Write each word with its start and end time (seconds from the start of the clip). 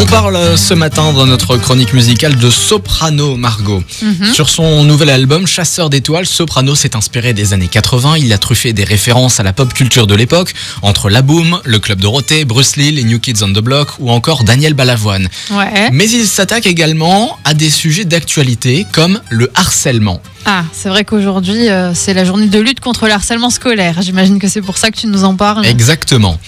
On 0.00 0.06
parle 0.06 0.36
euh, 0.36 0.56
ce 0.56 0.74
matin 0.74 1.12
dans 1.12 1.26
notre 1.26 1.56
chronique 1.56 1.92
musicale 1.92 2.36
de 2.36 2.50
Soprano 2.50 3.36
Margot. 3.36 3.82
Mhm. 4.00 4.32
Sur 4.32 4.48
son 4.48 4.84
nouvel 4.84 5.10
album 5.10 5.46
Chasseur 5.46 5.90
d'étoiles, 5.90 6.24
Soprano 6.24 6.76
s'est 6.76 6.94
inspiré 6.94 7.32
des 7.32 7.52
années 7.52 7.66
80. 7.66 8.16
Il 8.18 8.32
a 8.32 8.38
truffé 8.38 8.72
des 8.72 8.84
références 8.84 9.40
à 9.40 9.42
la 9.42 9.52
pop 9.52 9.74
culture 9.74 10.06
de 10.06 10.14
l'époque, 10.14 10.54
entre 10.82 11.10
La 11.10 11.22
Boom, 11.22 11.60
le 11.64 11.78
Club 11.80 12.00
Dorothée, 12.00 12.44
Bruce 12.44 12.76
Lee, 12.76 12.92
les 12.92 13.02
New 13.02 13.18
Kids 13.18 13.42
on 13.42 13.48
the 13.48 13.58
Block 13.58 13.88
ou 13.98 14.10
encore 14.10 14.44
Daniel 14.44 14.74
Balavoine. 14.74 15.28
Ouais. 15.50 15.90
Mais 15.90 16.08
il 16.08 16.26
s'attaque 16.26 16.66
également 16.66 17.36
à 17.44 17.52
des 17.52 17.70
sujets 17.70 18.04
d'actualité 18.04 18.86
comme 18.92 19.20
le 19.30 19.50
harcèlement. 19.56 20.22
Ah, 20.46 20.64
c'est 20.72 20.88
vrai 20.88 21.04
qu'aujourd'hui, 21.04 21.68
euh, 21.68 21.92
c'est 21.92 22.14
la 22.14 22.24
journée 22.24 22.46
de 22.46 22.58
lutte 22.58 22.80
contre 22.80 23.06
le 23.06 23.12
harcèlement 23.12 23.50
scolaire. 23.50 24.00
J'imagine 24.00 24.38
que 24.38 24.48
c'est 24.48 24.62
pour 24.62 24.78
ça 24.78 24.90
que 24.90 24.96
tu 24.96 25.06
nous 25.08 25.24
en 25.24 25.34
parles. 25.34 25.66
Exactement. 25.66 26.38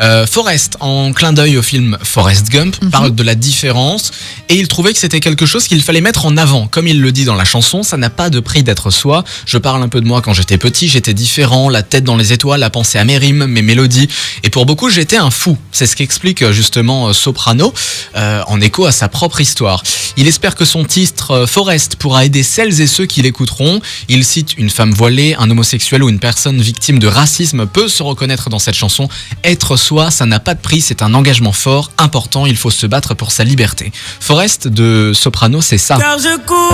Euh, 0.00 0.26
Forrest, 0.26 0.76
en 0.80 1.12
clin 1.12 1.32
d'œil 1.32 1.58
au 1.58 1.62
film 1.62 1.98
Forrest 2.02 2.48
Gump, 2.48 2.76
Mhm. 2.82 2.90
parle 2.90 3.14
de 3.14 3.22
la 3.22 3.34
différence 3.34 4.10
et 4.48 4.54
il 4.56 4.66
trouvait 4.68 4.92
que 4.92 4.98
c'était 4.98 5.20
quelque 5.20 5.44
chose 5.46 5.68
qu'il 5.68 5.82
fallait 5.82 6.00
mettre 6.00 6.24
en 6.26 6.36
avant. 6.36 6.66
Comme 6.68 6.86
il 6.88 7.00
le 7.00 7.12
dit 7.12 7.24
dans 7.24 7.34
la 7.34 7.44
chanson, 7.44 7.82
ça 7.82 7.96
n'a 7.96 8.08
pas 8.10 8.30
de 8.30 8.40
prix 8.40 8.62
d'être 8.62 8.90
soi. 8.90 9.24
Je 9.46 9.58
parle 9.58 9.82
un 9.82 9.88
peu 9.88 10.00
de 10.00 10.06
moi 10.06 10.22
quand 10.22 10.32
j'étais 10.32 10.56
petit, 10.58 10.88
j'étais 10.88 11.12
différent, 11.14 11.68
la 11.68 11.82
tête 11.82 12.04
dans 12.04 12.16
les 12.16 12.32
étoiles, 12.32 12.62
à 12.62 12.70
penser 12.70 12.98
à 12.98 13.04
mes 13.04 13.18
rimes, 13.18 13.44
mes 13.46 13.62
mélodies. 13.62 14.08
Et 14.42 14.50
pour 14.50 14.64
beaucoup, 14.66 14.88
j'étais 14.88 15.16
un 15.16 15.30
fou. 15.30 15.58
C'est 15.72 15.86
ce 15.86 15.96
qu'explique 15.96 16.42
euh, 16.42 16.52
justement 16.52 17.08
euh, 17.08 17.12
Soprano 17.12 17.74
euh, 18.16 18.42
en 18.46 18.60
écho 18.60 18.86
à 18.86 18.92
sa 18.92 19.08
propre 19.08 19.40
histoire. 19.40 19.82
Il 20.16 20.26
espère 20.28 20.54
que 20.54 20.64
son 20.64 20.84
titre 20.84 21.30
euh, 21.32 21.46
Forest 21.46 21.96
pourra 21.96 22.24
aider 22.24 22.42
celles 22.42 22.80
et 22.80 22.86
ceux 22.86 23.06
qui 23.06 23.20
l'écouteront. 23.22 23.80
Il 24.08 24.24
cite 24.24 24.56
une 24.56 24.70
femme 24.70 24.92
voilée, 24.92 25.34
un 25.38 25.50
homosexuel 25.50 26.02
ou 26.02 26.08
une 26.08 26.18
personne 26.20 26.60
victime 26.60 26.98
de 26.98 27.06
racisme 27.06 27.66
peut 27.66 27.88
se 27.88 28.02
reconnaître 28.02 28.48
dans 28.48 28.58
cette 28.58 28.74
chanson. 28.76 29.08
Être 29.44 29.76
soi, 29.76 29.89
ça 30.10 30.24
n'a 30.26 30.38
pas 30.38 30.54
de 30.54 30.60
prix, 30.60 30.80
c'est 30.80 31.02
un 31.02 31.14
engagement 31.14 31.52
fort, 31.52 31.90
important, 31.98 32.46
il 32.46 32.56
faut 32.56 32.70
se 32.70 32.86
battre 32.86 33.14
pour 33.14 33.32
sa 33.32 33.42
liberté. 33.42 33.90
Forest 34.20 34.68
de 34.68 35.12
Soprano, 35.14 35.60
c'est 35.60 35.78
ça. 35.78 35.96
Car 35.96 36.18
je 36.18 36.38
cours 36.46 36.72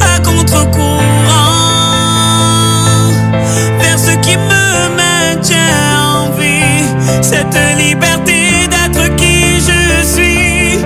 à 0.00 0.20
contre-courant 0.20 1.00
vers 3.78 3.98
ce 3.98 4.10
qui 4.20 4.36
me 4.36 4.96
maintient 4.96 6.02
en 6.04 6.30
vie. 6.38 6.84
Cette 7.22 7.56
liberté 7.78 8.68
d'être 8.68 9.16
qui 9.16 9.60
je 9.60 10.04
suis. 10.06 10.78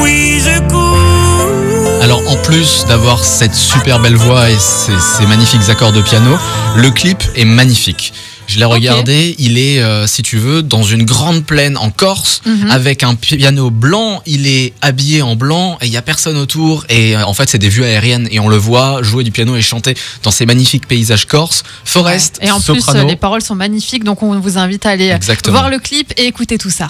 Oui, 0.00 0.40
je 0.42 0.58
cours. 0.70 2.02
Alors 2.02 2.22
en 2.30 2.36
plus 2.36 2.86
d'avoir 2.88 3.22
cette 3.22 3.54
super 3.54 4.00
belle 4.00 4.16
voix 4.16 4.48
et 4.50 4.58
ces, 4.58 4.98
ces 4.98 5.26
magnifiques 5.26 5.68
accords 5.68 5.92
de 5.92 6.00
piano, 6.00 6.38
le 6.76 6.90
clip 6.90 7.22
est 7.36 7.44
magnifique. 7.44 8.14
Je 8.52 8.58
l'ai 8.58 8.66
regardé, 8.66 9.34
il 9.38 9.56
est, 9.56 9.80
euh, 9.80 10.06
si 10.06 10.22
tu 10.22 10.36
veux, 10.36 10.62
dans 10.62 10.82
une 10.82 11.04
grande 11.04 11.42
plaine 11.44 11.78
en 11.78 11.90
Corse, 11.90 12.42
Mhm. 12.44 12.70
avec 12.70 13.02
un 13.02 13.14
piano 13.14 13.70
blanc, 13.70 14.20
il 14.26 14.46
est 14.46 14.74
habillé 14.82 15.22
en 15.22 15.36
blanc, 15.36 15.78
et 15.80 15.86
il 15.86 15.90
n'y 15.90 15.96
a 15.96 16.02
personne 16.02 16.36
autour, 16.36 16.84
et 16.90 17.16
euh, 17.16 17.24
en 17.24 17.32
fait 17.32 17.48
c'est 17.48 17.56
des 17.56 17.70
vues 17.70 17.82
aériennes, 17.84 18.28
et 18.30 18.40
on 18.40 18.48
le 18.50 18.56
voit 18.58 19.02
jouer 19.02 19.24
du 19.24 19.30
piano 19.30 19.56
et 19.56 19.62
chanter 19.62 19.96
dans 20.22 20.30
ces 20.30 20.44
magnifiques 20.44 20.86
paysages 20.86 21.24
corses. 21.26 21.62
Forest, 21.86 22.38
Et 22.42 22.50
en 22.50 22.60
plus, 22.60 22.80
soprano. 22.80 23.00
euh, 23.00 23.04
les 23.08 23.16
paroles 23.16 23.40
sont 23.42 23.54
magnifiques, 23.54 24.04
donc 24.04 24.22
on 24.22 24.38
vous 24.38 24.58
invite 24.58 24.84
à 24.84 24.90
aller 24.90 25.08
Exactement. 25.08 25.56
voir 25.58 25.70
le 25.70 25.78
clip 25.78 26.12
et 26.18 26.26
écouter 26.26 26.58
tout 26.58 26.68
ça. 26.70 26.88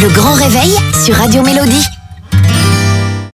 Le 0.00 0.08
grand 0.10 0.34
réveil 0.34 0.70
sur 1.04 1.16
Radio 1.16 1.42
Mélodie. 1.42 1.82